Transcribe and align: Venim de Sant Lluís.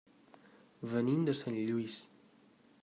Venim 0.93 1.21
de 1.29 1.37
Sant 1.43 1.61
Lluís. 1.69 2.01